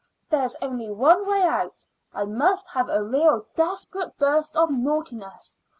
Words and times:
"There's 0.31 0.55
only 0.63 0.89
one 0.89 1.27
way 1.27 1.43
out. 1.43 1.85
I 2.11 2.25
must 2.25 2.65
have 2.69 2.89
a 2.89 3.03
real 3.03 3.45
desperate 3.55 4.17
burst 4.17 4.55
of 4.55 4.71
naughtiness. 4.71 5.59